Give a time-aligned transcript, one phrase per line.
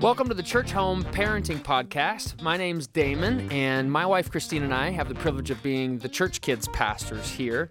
[0.00, 2.42] Welcome to the Churchome Parenting Podcast.
[2.42, 6.08] My name's Damon, and my wife Kristine and I have the privilege of being the
[6.08, 7.70] church kids pastors here.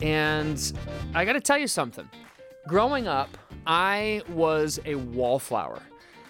[0.00, 0.72] And
[1.14, 2.08] I got to tell you something.
[2.66, 5.80] Growing up, I was a wallflower.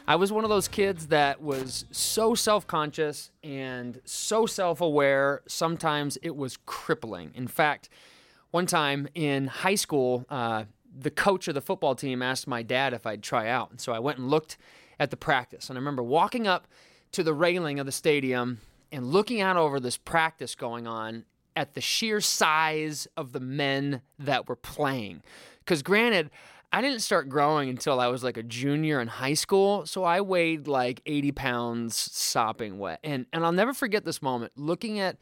[0.06, 5.42] I was one of those kids that was so self conscious and so self aware,
[5.48, 7.32] sometimes it was crippling.
[7.34, 7.88] In fact,
[8.50, 10.64] one time in high school, uh,
[10.98, 13.70] the coach of the football team asked my dad if I'd try out.
[13.70, 14.56] And so I went and looked
[14.98, 15.68] at the practice.
[15.68, 16.66] And I remember walking up
[17.12, 18.60] to the railing of the stadium
[18.90, 21.24] and looking out over this practice going on
[21.54, 25.22] at the sheer size of the men that were playing.
[25.60, 26.30] Because, granted,
[26.72, 30.20] I didn't start growing until I was like a junior in high school, so I
[30.20, 33.00] weighed like 80 pounds sopping wet.
[33.02, 35.16] And and I'll never forget this moment looking at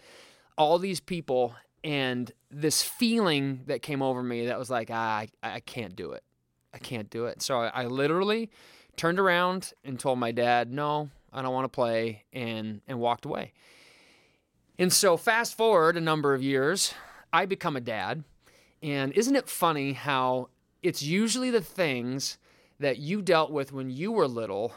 [0.56, 5.28] all these people and this feeling that came over me that was like, ah, I,
[5.42, 6.24] I can't do it.
[6.72, 7.42] I can't do it.
[7.42, 8.50] So I, I literally
[8.96, 13.26] turned around and told my dad, no, I don't want to play, and, and walked
[13.26, 13.52] away.
[14.78, 16.94] And so, fast forward a number of years,
[17.32, 18.24] I become a dad.
[18.82, 20.48] And isn't it funny how
[20.82, 22.38] it's usually the things
[22.80, 24.74] that you dealt with when you were little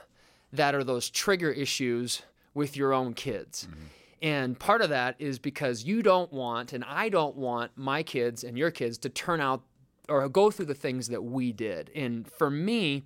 [0.54, 2.22] that are those trigger issues
[2.54, 3.68] with your own kids?
[3.70, 3.86] Mm-hmm.
[4.22, 8.44] And part of that is because you don't want, and I don't want my kids
[8.44, 9.64] and your kids to turn out
[10.10, 11.92] or go through the things that we did.
[11.96, 13.04] And for me,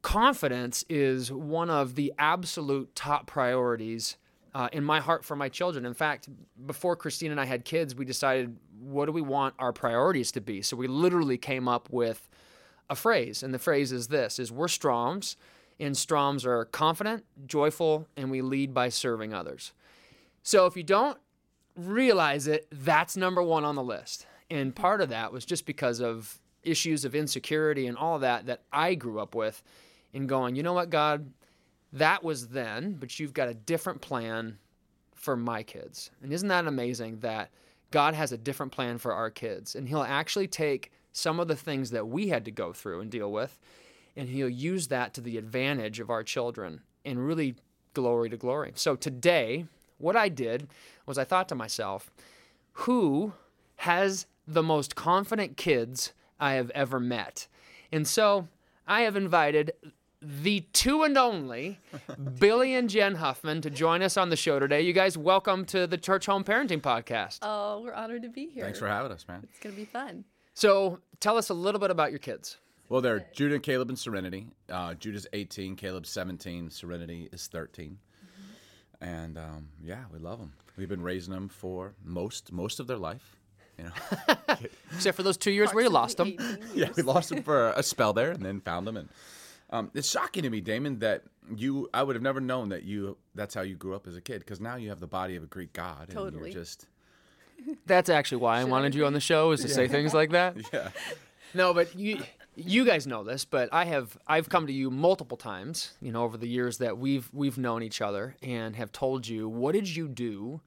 [0.00, 4.16] confidence is one of the absolute top priorities
[4.54, 5.86] uh, in my heart for my children.
[5.86, 6.28] In fact,
[6.66, 10.40] before Kristine and I had kids, we decided what do we want our priorities to
[10.40, 10.60] be.
[10.62, 12.28] So we literally came up with
[12.90, 15.36] a phrase, and the phrase is this: "is we're Stroms,
[15.78, 19.72] and Stroms are confident, joyful, and we lead by serving others."
[20.42, 21.18] So if you don't
[21.76, 24.26] realize it, that's number one on the list.
[24.50, 28.62] And part of that was just because of issues of insecurity and all that that
[28.72, 29.62] I grew up with
[30.12, 31.32] in going, you know what, God,
[31.92, 34.58] that was then, but you've got a different plan
[35.14, 36.10] for my kids.
[36.22, 37.50] And isn't that amazing that
[37.90, 39.74] God has a different plan for our kids?
[39.74, 43.10] And He'll actually take some of the things that we had to go through and
[43.10, 43.58] deal with,
[44.16, 47.54] and He'll use that to the advantage of our children and really
[47.94, 48.72] glory to glory.
[48.74, 49.66] So today,
[50.02, 50.68] what I did
[51.06, 52.10] was I thought to myself,
[52.72, 53.32] who
[53.76, 57.46] has the most confident kids I have ever met?
[57.92, 58.48] And so
[58.86, 59.72] I have invited
[60.20, 61.78] the two and only
[62.38, 64.80] Billy and Jen Huffman to join us on the show today.
[64.80, 67.38] You guys, welcome to the Churchome Parenting Podcast.
[67.42, 68.64] Oh, we're honored to be here.
[68.64, 69.46] Thanks for having us, man.
[69.48, 70.24] It's going to be fun.
[70.54, 72.58] So, tell us a little bit about your kids.
[72.88, 74.48] Well, they're Judah, Caleb, and Serenity.
[74.68, 77.96] Uh, Judah's 18, Caleb's 17, Serenity is 13.
[79.02, 80.52] And um, yeah, we love them.
[80.76, 83.36] We've been raising them for most most of their life.
[83.78, 84.36] You know,
[84.92, 86.36] except for those two years where you lost them.
[86.74, 89.08] yeah, we lost them for a spell there, and then found them and
[89.72, 91.22] um, it's shocking to me, Damon, that
[91.56, 94.20] you I would have never known that you that's how you grew up as a
[94.20, 96.50] kid because now you have the body of a Greek god and totally.
[96.50, 96.86] you're just
[97.86, 99.74] That's actually why I wanted you on the show is to yeah.
[99.74, 100.56] say things like that.
[100.72, 100.90] Yeah.
[101.54, 102.22] No, but you
[102.54, 106.22] you guys know this, but I have I've come to you multiple times, you know,
[106.22, 109.88] over the years that we've we've known each other and have told you what did
[109.94, 110.60] you do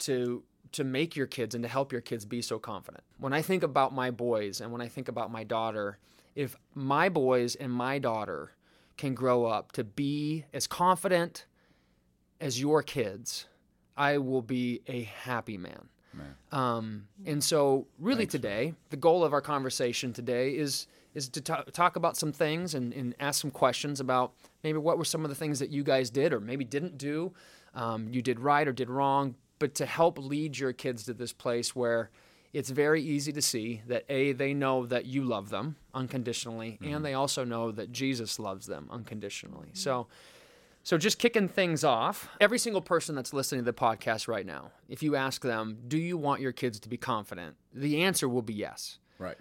[0.00, 0.42] to
[0.72, 3.02] to make your kids and to help your kids be so confident.
[3.18, 5.98] When I think about my boys and when I think about my daughter,
[6.34, 8.52] if my boys and my daughter
[8.96, 11.46] can grow up to be as confident
[12.40, 13.46] as your kids,
[13.96, 15.88] I will be a happy man.
[16.52, 21.40] Um, and so, really, Thanks, today, the goal of our conversation today is is to
[21.40, 24.32] talk, talk about some things and, and, ask some questions about
[24.62, 27.32] maybe what were some of the things that you guys did or maybe didn't do,
[27.74, 31.32] um, you did right or did wrong, but to help lead your kids to this
[31.32, 32.10] place where
[32.52, 36.94] it's very easy to see that A, they know that you love them unconditionally, mm-hmm.
[36.94, 39.68] and they also know that Jesus loves them unconditionally.
[39.68, 39.76] Mm-hmm.
[39.76, 40.08] So,
[40.82, 44.72] so just kicking things off, every single person that's listening to the podcast right now,
[44.88, 47.56] if you ask them, do you want your kids to be confident?
[47.72, 48.98] The answer will be yes.
[49.18, 49.36] Right.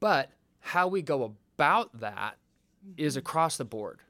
[0.00, 0.30] But
[0.62, 2.38] how we go about that
[2.96, 4.00] is across the board.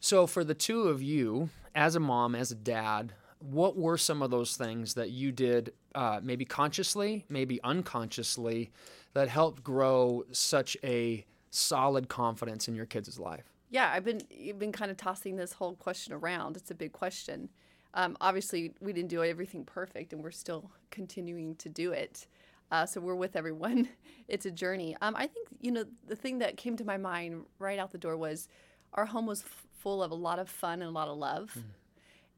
[0.00, 4.22] So for the two of you, as a mom, as a dad, what were some
[4.22, 8.70] of those things that you did, uh, maybe consciously, maybe unconsciously,
[9.14, 13.52] that helped grow such a solid confidence in your kids' life?
[13.70, 16.56] Yeah, I've been you've been kind of tossing this whole question around.
[16.56, 17.48] It's a big question.
[17.94, 22.26] Um, obviously, we didn't do everything perfect, and we're still continuing to do it.
[22.70, 23.88] Uh, so we're with everyone.
[24.28, 24.96] It's a journey.
[25.02, 27.98] Um, I think you know the thing that came to my mind right out the
[27.98, 28.48] door was
[28.94, 31.56] our home was f- full of a lot of fun and a lot of love,
[31.58, 31.64] mm.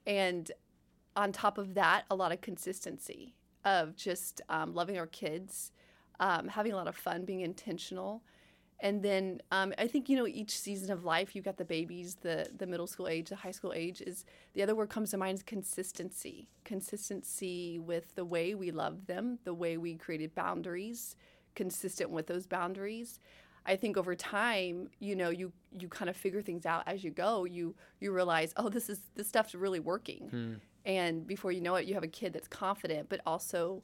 [0.06, 0.53] and
[1.17, 3.35] on top of that, a lot of consistency
[3.65, 5.73] of just um, loving our kids,
[6.21, 8.23] um, having a lot of fun, being intentional,
[8.81, 12.17] And then um, I think you know each season of life, you've got the babies,
[12.23, 14.03] the the middle school age, the high school age.
[14.03, 14.25] Is
[14.55, 16.49] the other word comes to mind is consistency.
[16.65, 21.17] Consistency with the way we love them, the way we created boundaries,
[21.54, 23.20] consistent with those boundaries.
[23.66, 27.10] I think over time, you know, you you kind of figure things out as you
[27.10, 27.44] go.
[27.44, 30.54] You you realize, oh, this is this stuff's really working, Hmm.
[30.84, 33.82] and before you know it, you have a kid that's confident, but also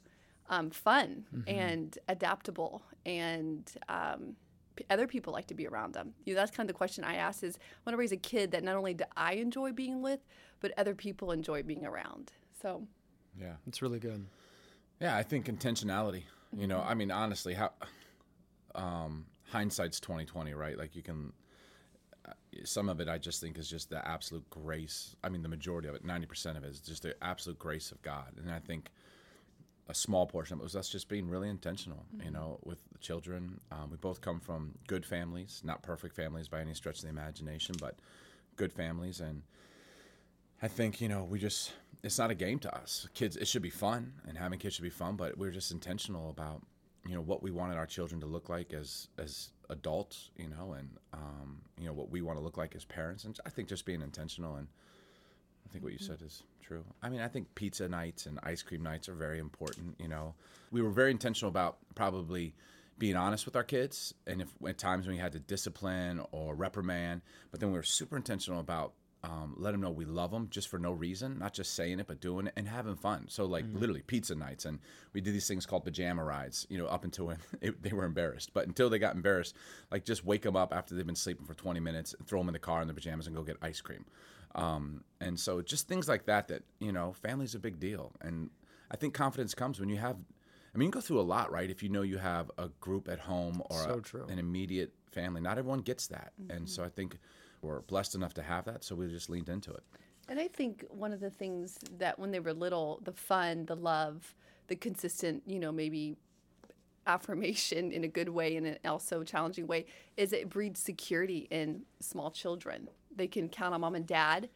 [0.49, 1.49] um, fun Mm-hmm.
[1.49, 4.35] and adaptable, and um,
[4.75, 6.13] p- other people like to be around them.
[6.25, 8.17] You know, that's kind of the question I ask: is I want to raise a
[8.17, 10.19] kid that not only do I enjoy being with,
[10.59, 12.33] but other people enjoy being around.
[12.61, 12.85] So
[13.39, 13.55] Yeah.
[13.65, 14.27] It's really good.
[14.99, 16.23] Yeah, I think intentionality.
[16.55, 17.71] You know, I mean, honestly, how
[18.75, 20.77] um, hindsight's twenty twenty, right?
[20.77, 21.33] Like you can.
[22.27, 22.33] uh,
[22.65, 25.15] Some of it, I just think, is just the absolute grace.
[25.23, 27.91] I mean, the majority of it, ninety percent of it, is just the absolute grace
[27.91, 28.33] of God.
[28.37, 28.89] And I think
[29.89, 32.05] a small portion of it was us just being really intentional.
[32.23, 36.47] You know, with the children, um, we both come from good families, not perfect families
[36.47, 37.95] by any stretch of the imagination, but
[38.57, 39.41] good families, and
[40.61, 43.07] I think you know we just it's not a game to us.
[43.13, 45.15] Kids, it should be fun, and having kids should be fun.
[45.15, 46.61] But we're just intentional about
[47.05, 50.73] you know what we wanted our children to look like as as adults, you know,
[50.73, 53.23] and um, you know what we want to look like as parents.
[53.23, 54.67] And I think just being intentional and
[55.65, 56.83] I think what you said is true.
[57.01, 59.95] I mean, I think pizza nights and ice cream nights are very important.
[59.99, 60.35] You know,
[60.71, 62.53] we were very intentional about probably
[62.97, 66.55] being honest with our kids, and if at times when we had to discipline or
[66.55, 70.47] reprimand, but then we were super intentional about um, let them know we love them
[70.49, 73.25] just for no reason, not just saying it, but doing it and having fun.
[73.29, 74.79] So like literally pizza nights, and
[75.13, 76.65] we did these things called pajama rides.
[76.69, 79.55] You know, up until when it, they were embarrassed, but until they got embarrassed,
[79.91, 82.49] like just wake them up after they've been sleeping for 20 minutes, and throw them
[82.49, 84.05] in the car in their pajamas, and go get ice cream.
[84.55, 86.47] Um, and so just things like that.
[86.47, 88.49] That you know, family's a big deal, and
[88.89, 90.17] I think confidence comes when you have.
[90.73, 91.69] I mean, you go through a lot, right?
[91.69, 95.41] If you know you have a group at home or So a- an immediate family,
[95.41, 97.19] not everyone gets that, and so I think
[97.61, 98.83] we're blessed enough to have that.
[98.83, 99.83] So we just leaned into it.
[100.27, 103.75] And I think one of the things that when they were little, the fun, the
[103.75, 104.33] love,
[104.67, 106.15] the consistent, you know, maybe
[107.07, 109.85] affirmation in a good way and an also challenging way
[110.17, 112.87] is it breeds security in small children.
[113.15, 114.49] They can count on mom and dad.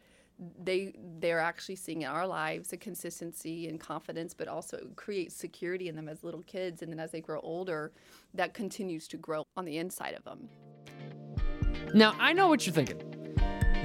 [0.62, 5.88] They they're actually seeing in our lives a consistency and confidence, but also creates security
[5.88, 6.82] in them as little kids.
[6.82, 7.92] And then as they grow older,
[8.34, 10.48] that continues to grow on the inside of them.
[11.94, 13.02] Now, I know what you're thinking.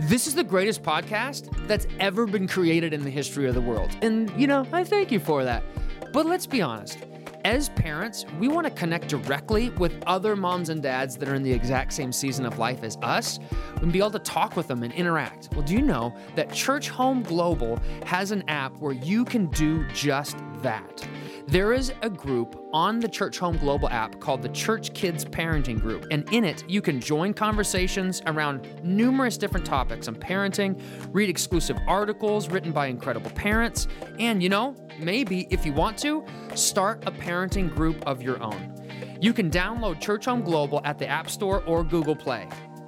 [0.01, 3.95] This is the greatest podcast that's ever been created in the history of the world.
[4.01, 5.63] And, you know, I thank you for that.
[6.11, 6.97] But let's be honest.
[7.43, 11.41] As parents, we want to connect directly with other moms and dads that are in
[11.41, 13.39] the exact same season of life as us
[13.81, 15.49] and be able to talk with them and interact.
[15.53, 20.37] Well, do you know that Churchome Global has an app where you can do just
[20.61, 21.07] that?
[21.47, 26.07] There is a group on the Churchome Global app called the Church Kids Parenting Group,
[26.11, 30.81] and in it, you can join conversations around numerous different topics on parenting,
[31.11, 33.87] read exclusive articles written by incredible parents,
[34.19, 36.25] and you know, maybe if you want to,
[36.55, 38.75] start a parenting group of your own.
[39.19, 42.47] You can download Churchome Global at the App Store or Google Play.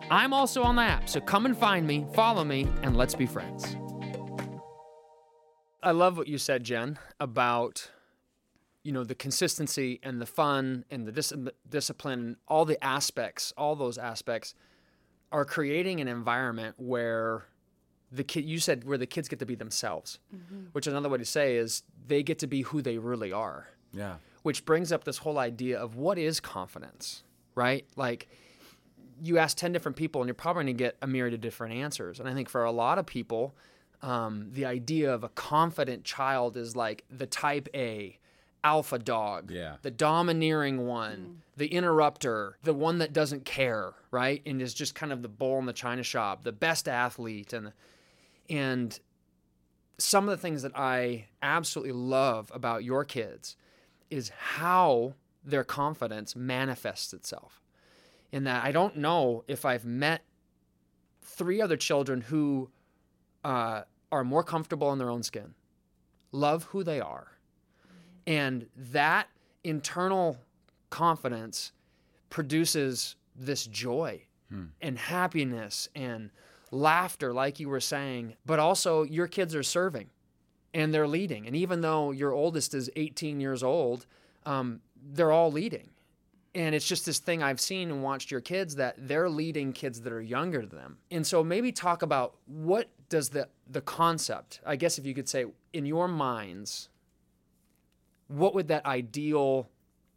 [0.10, 3.26] I'm also on the app, so come and find me, follow me, and let's be
[3.26, 3.76] friends.
[5.84, 7.90] I love what you said, Jen, about
[8.84, 11.34] you know the consistency and the fun and the dis-
[11.70, 14.56] discipline and all the aspects all those aspects
[15.32, 17.46] are creating an environment where
[18.12, 20.66] the kid you said where the kids get to be themselves mm-hmm.
[20.74, 23.68] which another way to say is they get to be who they really are.
[23.94, 24.16] Yeah.
[24.42, 27.24] which brings up this whole idea of what is confidence
[27.56, 27.86] right?
[27.96, 28.28] Like
[29.22, 31.76] you ask 10 different people and you're probably going to get a myriad of different
[31.76, 32.20] answers.
[32.20, 33.56] And i think for a lot of people
[34.04, 38.20] um, the idea of a confident child is like the type a
[38.64, 39.78] alpha dog Yeah.
[39.82, 45.12] the domineering one the interrupter the one that doesn't care right and is just kind
[45.12, 47.74] of the bull in the china shop the best athlete and
[48.50, 49.00] and
[49.98, 53.58] some of the things that i absolutely love about your kids
[54.10, 57.62] is how their confidence manifests itself.
[58.32, 60.24] In that I don't know if I've met
[61.22, 62.70] three other children who
[63.44, 63.82] uh,
[64.14, 65.56] are more comfortable in their own skin,
[66.32, 67.28] love who they are,
[68.28, 69.28] and that
[69.64, 70.38] internal
[70.90, 71.72] confidence
[72.30, 74.22] produces this joy
[74.82, 76.30] and happiness and
[76.72, 80.10] laughter, like you were saying, but also your kids are serving
[80.74, 81.48] and they're leading.
[81.48, 84.06] And even though your oldest is 18 years old,
[84.46, 84.82] um,
[85.14, 85.90] they're all leading.
[86.56, 90.02] And it's just this thing I've seen and watched your kids that they're leading kids
[90.02, 90.98] that are younger than them.
[91.10, 95.30] And so maybe talk about what does the the concept, I guess if you could
[95.30, 96.90] say in your minds,
[98.28, 99.70] what would that ideal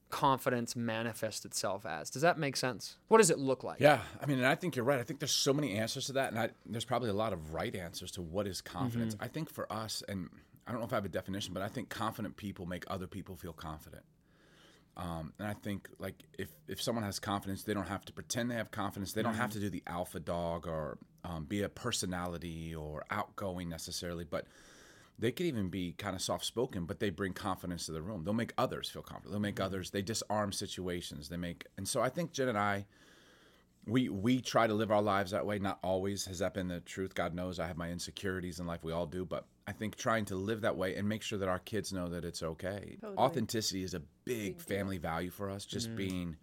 [0.09, 2.11] confidence manifest itself as?
[2.11, 2.97] Does that make sense?
[3.09, 3.81] What does it look like?
[3.81, 4.99] Yeah, I mean, and I think you're right.
[4.99, 7.53] I think there's so many answers to that, and I, there's probably a lot of
[7.53, 9.15] right answers to what is confidence.
[9.15, 9.25] Mm-hmm.
[9.25, 10.29] I think for us, and
[10.67, 13.07] I don't know if I have a definition, but I think confident people make other
[13.07, 14.05] people feel confident.
[14.97, 18.51] Um, and I think like if if someone has confidence, they don't have to pretend
[18.51, 19.13] they have confidence.
[19.13, 19.59] They don't have Mm-hmm.
[19.61, 24.47] to do the alpha dog or um, be a personality or outgoing necessarily, but
[25.19, 28.25] they could even be kind of soft spoken, but they bring confidence to the room.
[28.25, 29.33] They'll make others feel confident.
[29.33, 29.91] They'll make others.
[29.91, 31.29] They disarm situations.
[31.29, 32.87] They make, and so I think Jen and I,
[33.87, 35.59] we we try to live our lives that way.
[35.59, 37.15] Not always has that been the truth.
[37.15, 38.83] God knows I have my insecurities in life.
[38.83, 41.49] We all do, but I think trying to live that way and make sure that
[41.49, 42.97] our kids know that it's okay.
[43.01, 43.19] Totally.
[43.19, 45.65] Authenticity is a big family value for us.
[45.65, 46.37] Just being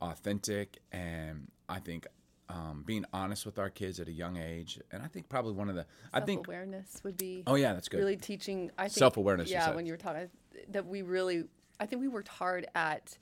[0.00, 2.06] authentic, and I think.
[2.46, 5.70] Um, being honest with our kids at a young age, and I think probably one
[5.70, 7.96] of the, I Self think, awareness would be oh yeah, that's good.
[7.96, 8.70] really teaching.
[8.76, 9.74] I think Self-awareness, Yeah, said.
[9.74, 10.28] when you were talking,
[10.68, 11.44] that we really,
[11.80, 13.16] I think we worked hard at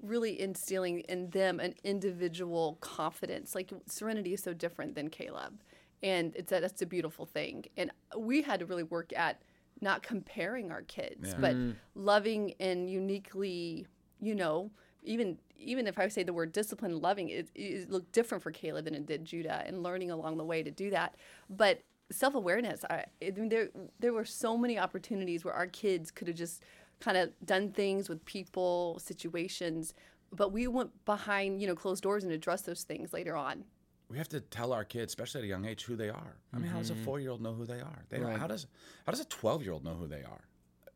[0.00, 3.56] really instilling in them an individual confidence.
[3.56, 5.60] Like Serenity is so different than Caleb,
[6.02, 7.66] and it's a, that's a beautiful thing.
[7.76, 9.42] And we had to really work at
[9.80, 11.74] not comparing our kids, but mm.
[11.94, 13.86] loving and uniquely,
[14.20, 14.70] you know,
[15.02, 18.86] even even if I say the word discipline, loving, it, it looked different for Caleb
[18.86, 21.16] than it did Judah, and learning along the way to do that.
[21.48, 26.10] But self awareness, I, I mean, there there were so many opportunities where our kids
[26.10, 26.62] could have just
[27.00, 29.94] kind of done things with people, situations,
[30.32, 33.64] but we went behind you know closed doors and addressed those things later on.
[34.10, 36.36] We have to tell our kids, especially at a young age, who they are.
[36.52, 37.04] I mean, how does a mm-hmm.
[37.04, 38.04] four-year-old know who they are?
[38.08, 38.38] They Right.
[38.38, 38.66] how does
[39.06, 40.44] how does a twelve-year-old know who they are?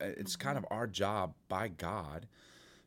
[0.00, 0.47] Uh, It's mm-hmm.
[0.47, 2.26] kind of our job by God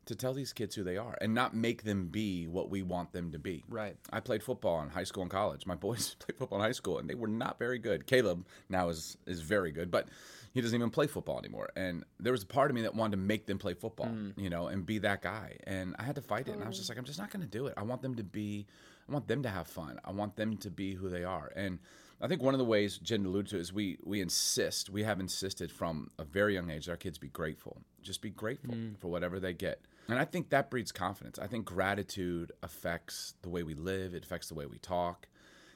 [0.07, 3.11] to tell these kids who they are and not make them be what we want
[3.11, 3.63] them to be.
[3.69, 3.95] Right.
[4.11, 5.65] I played football in high school and college.
[5.65, 8.05] My boys played football in high school, and they were not very good.
[8.05, 10.07] Caleb now is is very good, but
[10.53, 11.69] he doesn't even play football anymore.
[11.75, 14.33] And there was a part of me that wanted to make them play football, mm.
[14.37, 15.57] you know, and be that guy.
[15.65, 16.53] And I had to fight it.
[16.53, 16.79] And I was oh.
[16.79, 17.75] just like, I'm just not going to do it.
[17.77, 18.65] I want them to be.
[19.09, 19.99] I want them to have fun.
[20.03, 21.51] I want them to be who they are.
[21.55, 21.79] And
[22.19, 24.89] I think one of the ways Jen alluded to is we we insist.
[24.89, 27.81] We have insisted from a very young age that our kids be grateful.
[28.01, 29.81] Just be grateful for whatever they get.
[30.09, 31.37] And I think that breeds confidence.
[31.37, 35.27] I think gratitude affects the way we live, it affects the way we talk.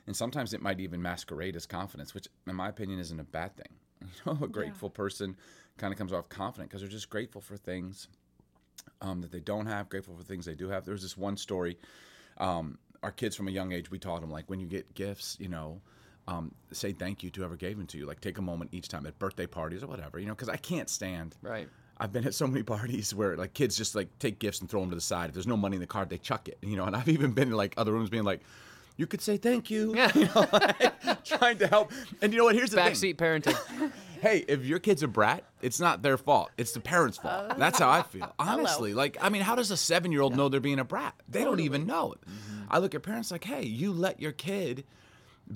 [0.07, 3.55] And sometimes it might even masquerade as confidence, which, in my opinion, isn't a bad
[3.55, 3.67] thing.
[4.25, 5.37] You know, a grateful person
[5.77, 8.07] kind of comes off confident because they're just grateful for things
[9.01, 10.85] um, that they don't have, grateful for things they do have.
[10.85, 11.77] There was this one story.
[12.39, 15.37] Um, our kids from a young age, we taught them like when you get gifts,
[15.39, 15.81] you know,
[16.27, 18.05] um, say thank you to whoever gave them to you.
[18.05, 20.57] Like take a moment each time at birthday parties or whatever, you know, because I
[20.57, 21.35] can't stand.
[21.41, 21.67] Right.
[21.97, 24.81] I've been at so many parties where like kids just like take gifts and throw
[24.81, 25.29] them to the side.
[25.29, 26.57] If there's no money in the card, they chuck it.
[26.61, 28.41] You know, and I've even been in like other rooms being like,
[28.97, 30.11] "You could say thank you," Yeah.
[30.15, 31.91] you know, like, trying to help.
[32.21, 32.55] And you know what?
[32.55, 33.91] Here's the thing Backseat parenting.
[34.21, 36.49] hey, if your kid's a brat, it's not their fault.
[36.57, 37.57] It's the parents' fault.
[37.57, 38.33] That's how I feel.
[38.39, 41.13] Honestly, like, I mean, how does a seven year old know they're being a brat?
[41.27, 42.19] They don't even know it.
[42.71, 44.85] I look at parents like, hey, you let your kid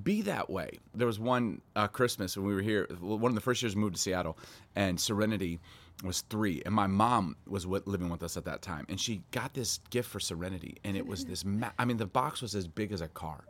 [0.04, 0.80] be that way.
[0.94, 3.82] There was one uh, Christmas when we were here, one of the first years we
[3.82, 4.38] moved to Seattle,
[4.76, 5.60] and Serenity
[6.04, 9.24] was three, and my mom was wi- living with us at that time, and she
[9.32, 11.46] got this gift for Serenity, and it was this.
[11.46, 13.46] Ma- I mean, the box was as big as a car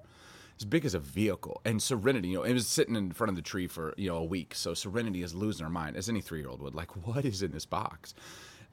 [0.57, 1.61] as big as a vehicle.
[1.65, 4.17] And Serenity, you know, it was sitting in front of the tree for, you know,
[4.17, 4.55] a week.
[4.55, 6.75] So Serenity is losing her mind, as any three year old would.
[6.75, 8.13] Like, what is in this box?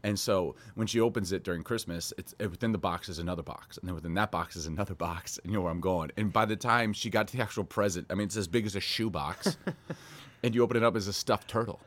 [0.04, 3.78] And so when she opens it during Christmas, it's within the box is another box,
[3.78, 5.38] and then within that box is another box.
[5.42, 6.10] And you know where I'm going.
[6.16, 8.66] And by the time she got to the actual present, I mean it's as big
[8.66, 9.56] as a shoebox,
[10.42, 11.80] and you open it up as a stuffed turtle.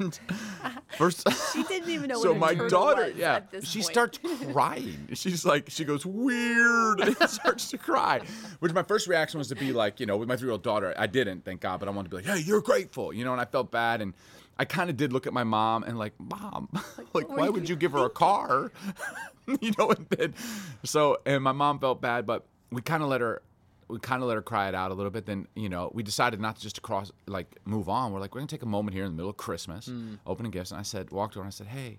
[0.00, 0.18] and
[0.98, 3.92] first, She didn't even know so my daughter, yeah, she point.
[3.92, 4.18] starts
[4.52, 5.08] crying.
[5.14, 8.20] She's like, she goes weird and starts to cry.
[8.58, 11.06] Which my first reaction was to be like, you know, with my three-year-old daughter, I
[11.06, 13.40] didn't, thank God, but I wanted to be like, hey, you're grateful, you know, and
[13.40, 14.14] I felt bad and.
[14.58, 16.68] I kind of did look at my mom and like, mom,
[17.12, 18.72] like, why would you give her a car?
[19.60, 20.34] you know, and then,
[20.84, 23.42] so, and my mom felt bad, but we kind of let her,
[23.88, 25.26] we kind of let her cry it out a little bit.
[25.26, 28.12] Then, you know, we decided not to just to cross, like, move on.
[28.12, 29.90] We're like, we're gonna take a moment here in the middle of Christmas,
[30.26, 30.70] opening gifts.
[30.70, 31.98] And I said, walked to her and I said, hey,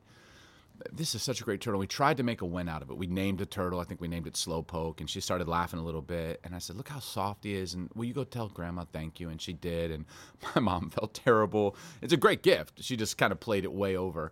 [0.91, 1.79] this is such a great turtle.
[1.79, 2.97] We tried to make a win out of it.
[2.97, 3.79] We named the turtle.
[3.79, 6.39] I think we named it Slowpoke, and she started laughing a little bit.
[6.43, 9.19] And I said, "Look how soft he is." And will you go tell Grandma thank
[9.19, 9.29] you?
[9.29, 9.91] And she did.
[9.91, 10.05] And
[10.55, 11.75] my mom felt terrible.
[12.01, 12.83] It's a great gift.
[12.83, 14.31] She just kind of played it way over.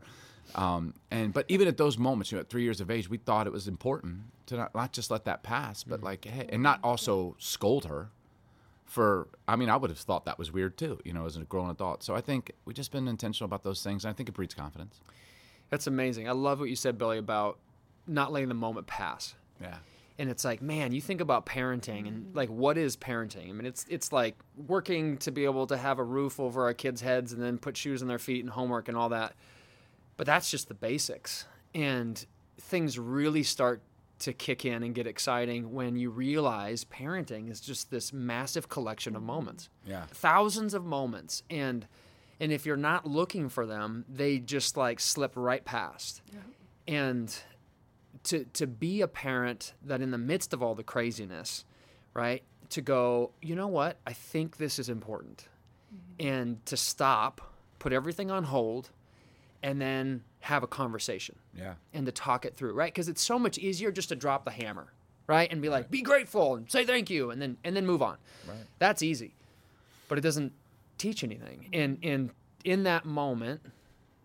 [0.53, 3.17] Um, and but even at those moments, you know, at three years of age, we
[3.17, 6.61] thought it was important to not, not just let that pass, but like, hey, and
[6.61, 8.09] not also scold her
[8.85, 11.41] for I mean, I would have thought that was weird too, you know, as a
[11.41, 12.03] grown adult.
[12.03, 14.05] So I think we've just been intentional about those things.
[14.05, 15.01] And I think it breeds confidence.
[15.69, 16.27] That's amazing.
[16.27, 17.59] I love what you said, Billy, about
[18.07, 19.35] not letting the moment pass.
[19.61, 19.77] Yeah.
[20.17, 23.49] And it's like, man, you think about parenting and like what is parenting?
[23.49, 26.73] I mean, it's it's like working to be able to have a roof over our
[26.73, 29.33] kids' heads and then put shoes on their feet and homework and all that.
[30.15, 31.45] But that's just the basics.
[31.73, 32.25] And
[32.57, 33.81] things really start
[34.19, 39.15] to kick in and get exciting when you realize parenting is just this massive collection
[39.17, 39.67] of moments.
[39.85, 40.05] Yeah.
[40.05, 41.85] Thousands of moments and
[42.39, 46.21] and if you're not looking for them, they just like slip right past.
[46.87, 47.35] And
[48.23, 51.65] to to be a parent that in the midst of all the craziness,
[52.13, 52.43] right?
[52.69, 53.97] To go, you know what?
[54.07, 55.47] I think this is important.
[55.93, 56.27] Mm-hmm.
[56.27, 58.89] And to stop, put everything on hold
[59.63, 61.73] and then have a conversation Yeah.
[61.93, 62.93] and to talk it through, right?
[62.93, 64.93] Because it's so much easier just to drop the hammer,
[65.25, 65.51] right?
[65.51, 68.17] And be like, be grateful and say thank you, and then and then move on.
[68.47, 68.57] Right.
[68.79, 69.33] That's easy,
[70.07, 70.51] but it doesn't
[70.97, 71.69] teach anything.
[71.73, 72.29] And and
[72.63, 73.61] in that moment,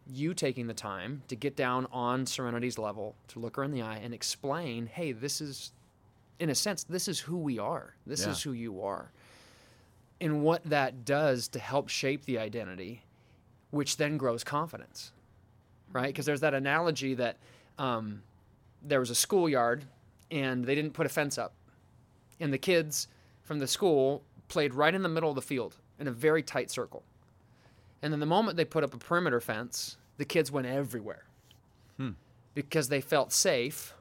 [0.06, 3.82] you taking the time to get down on Serenity's level, to look her in the
[3.82, 5.72] eye and explain, hey, this is,
[6.40, 7.94] in a sense, this is who we are.
[8.06, 8.30] This Yeah.
[8.32, 9.12] is who you are.
[10.20, 13.04] And what that does to help shape the identity,
[13.70, 15.12] which then grows confidence
[15.92, 16.06] right?
[16.06, 17.36] Because there's that analogy that
[17.76, 18.22] um,
[18.82, 19.82] there was a schoolyard
[20.30, 21.52] and they didn't put a fence up,
[22.38, 23.08] and the kids
[23.42, 26.71] from the school played right in the middle of the field in a very tight
[26.71, 27.04] circle.
[28.02, 31.25] And then the moment they put up a perimeter fence, the kids went everywhere
[31.99, 32.11] hmm.
[32.54, 33.95] because they felt safe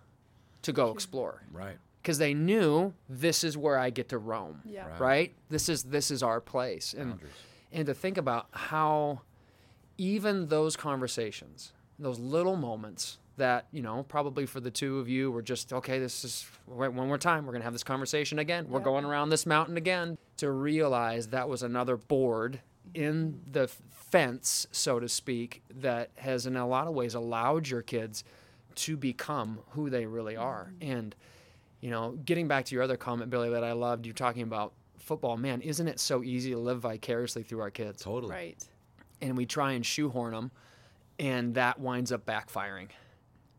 [0.61, 1.77] to go explore Right.
[2.01, 4.87] because they knew this is where I get to roam Yeah.
[4.87, 4.99] Right.
[4.99, 5.33] right?
[5.49, 7.31] This is this is our place, and Boundaries.
[7.71, 9.21] and to think about how
[9.97, 15.31] even those conversations, those little moments that you know probably for the two of you
[15.31, 15.99] were just okay.
[15.99, 17.45] This is wait, one more time.
[17.45, 18.67] We're gonna have this conversation again.
[18.69, 18.85] We're Yeah.
[18.85, 20.17] going around this mountain again.
[20.37, 22.61] To realize that was another board
[22.93, 27.81] in the fence, so to speak, that has in a lot of ways allowed your
[27.81, 28.23] kids
[28.75, 30.91] to become who they really are, mm-hmm.
[30.91, 31.15] and
[31.81, 34.73] you know, getting back to your other comment, Billy, that I loved, you talking about
[34.97, 35.37] football.
[35.37, 38.03] Man, isn't it so easy to live vicariously through our kids?
[38.03, 38.31] Totally.
[38.31, 38.67] Right.
[39.21, 40.51] And we try and shoehorn them,
[41.19, 42.89] and that winds up backfiring,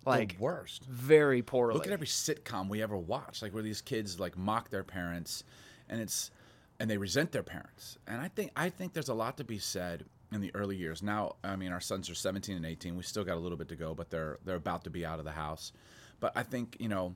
[0.04, 0.84] like the worst.
[0.84, 1.74] very poorly.
[1.74, 5.44] Look at every sitcom we ever watched, like where these kids like mock their parents,
[5.88, 6.30] and it's
[6.78, 7.98] and they resent their parents.
[8.06, 11.02] And I think I think there's a lot to be said in the early years.
[11.02, 12.96] Now, I mean, our sons are 17 and 18.
[12.96, 15.18] We still got a little bit to go, but they're they're about to be out
[15.18, 15.72] of the house.
[16.20, 17.14] But I think you know,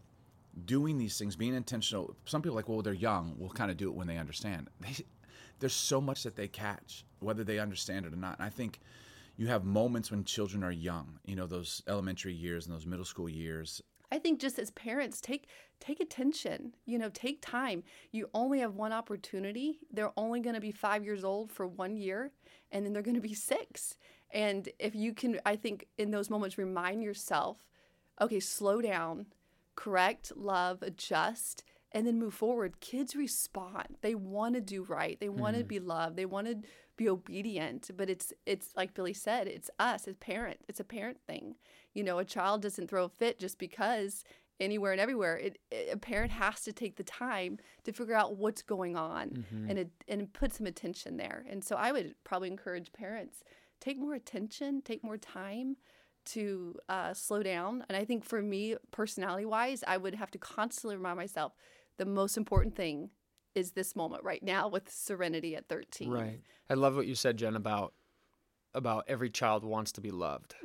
[0.67, 2.15] doing these things, being intentional.
[2.27, 3.35] Some people like, well, they're young.
[3.39, 4.69] We'll kind of do it when they understand.
[4.81, 5.05] They,
[5.61, 8.39] there's so much that they catch, whether they understand it or not.
[8.39, 8.81] And I think
[9.37, 11.19] you have moments when children are young.
[11.25, 13.83] You know, those elementary years and those middle school years.
[14.13, 15.49] I think just as parents, take
[15.81, 16.75] take attention.
[16.87, 17.83] You know, take time.
[18.13, 19.79] You only have one opportunity.
[19.93, 22.31] They're only going to be five years old for one year,
[22.71, 23.97] and then they're going to be six.
[24.31, 27.59] And if you can, I think in those moments, remind yourself,
[28.21, 29.27] okay, slow down,
[29.77, 32.81] correct, love, adjust, and then move forward.
[32.81, 33.97] Kids respond.
[34.01, 35.19] They want to do right.
[35.21, 35.69] They want to mm-hmm.
[35.69, 36.17] be loved.
[36.17, 36.57] They want to
[36.97, 37.91] be obedient.
[37.97, 40.59] But it's it's like Billy said, it's us as parent.
[40.69, 41.57] It's a parent thing.
[41.95, 44.25] You know, a child doesn't throw a fit just because
[44.61, 45.37] anywhere and everywhere.
[45.37, 49.45] It, it- a parent has to take the time to figure out what's going on
[49.69, 51.45] and it, and put some attention there.
[51.49, 53.43] And so I would probably encourage parents
[53.81, 55.77] take more attention, take more time
[56.27, 57.85] to uh, slow down.
[57.89, 61.53] And I think for me, personality wise, I would have to constantly remind myself
[61.99, 63.11] the most important thing
[63.55, 66.11] is this moment right now with Serenity at 13.
[66.11, 66.41] Right.
[66.69, 67.93] I love what you said, Jen, about
[68.75, 70.57] about every child wants to be loved.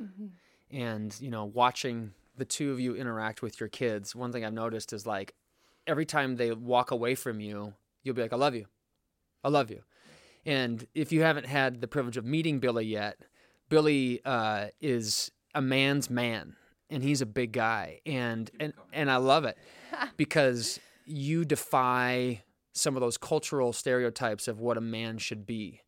[0.70, 4.52] And, you know, watching the two of you interact with your kids, one thing I've
[4.52, 5.34] noticed is like
[5.86, 8.66] every time they walk away from you, you'll be like, I love you.
[9.44, 9.82] I love you.
[10.44, 13.18] And if you haven't had the privilege of meeting Billy yet,
[13.68, 16.56] Billy uh, is a man's man
[16.88, 18.00] and he's a big guy.
[18.06, 19.56] And, and, and I love it
[20.16, 22.42] because you defy
[22.80, 25.82] some of those cultural stereotypes of what a man should be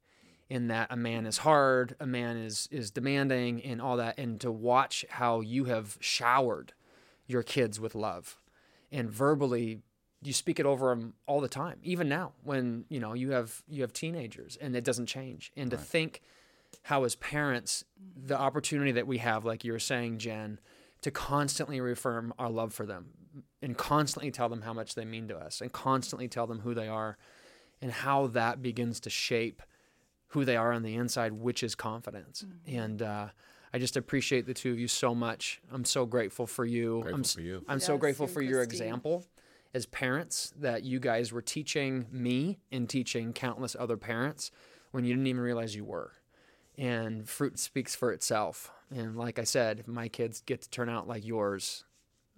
[0.48, 4.40] in that a man is hard a man is is demanding and all that and
[4.40, 6.74] to watch how you have showered
[7.26, 8.38] your kids with love.
[8.90, 9.80] And verbally
[10.22, 13.62] you speak it over them all the time even now when you know you have
[13.68, 15.52] you have teenagers and it doesn't change.
[15.56, 16.20] And to think
[16.82, 17.84] how as parents
[18.16, 20.58] the opportunity that we have like you were saying jen
[21.00, 23.08] to constantly reaffirm our love for them
[23.60, 26.74] and constantly tell them how much they mean to us and constantly tell them who
[26.74, 27.16] they are
[27.80, 29.62] and how that begins to shape
[30.28, 32.44] who they are on the inside, which is confidence.
[32.66, 33.28] And uh,
[33.74, 35.60] I just appreciate the two of you so much.
[35.70, 37.00] I'm so grateful for you.
[37.02, 37.64] Grateful I'm, for you.
[37.68, 39.26] I'm so grateful for your example
[39.74, 44.50] as parents that you guys were teaching me and teaching countless other parents
[44.90, 46.12] when you didn't even realize you were.
[46.76, 48.70] And fruit speaks for itself.
[48.94, 51.84] And like I said, if my kids get to turn out like yours,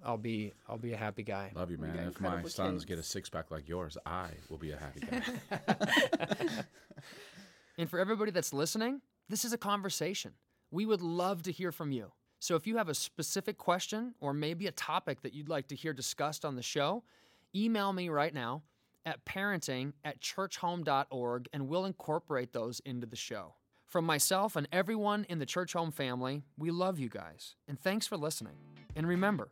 [0.04, 1.50] I'll be I'll be a happy guy.
[1.54, 1.96] Love you, man.
[1.96, 2.84] If my incredible sons kids.
[2.84, 6.46] get a six pack like yours, I will be a happy guy.
[7.78, 10.32] And for everybody that's listening, this is a conversation.
[10.70, 12.12] We would love to hear from you.
[12.38, 15.74] So if you have a specific question or maybe a topic that you'd like to
[15.74, 17.02] hear discussed on the show,
[17.54, 18.62] email me right now
[19.06, 23.54] at parenting at churchome.org and we'll incorporate those into the show.
[23.86, 28.16] From myself and everyone in the Churchome family, we love you guys and thanks for
[28.16, 28.54] listening.
[28.96, 29.50] And remember,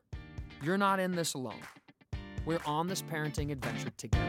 [0.62, 1.61] you're not in this alone.
[2.44, 4.22] We're on this parenting adventure together.